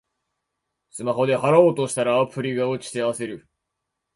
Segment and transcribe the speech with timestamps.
[0.89, 3.47] スマホで払おうとしたら、アプリが落ちて焦る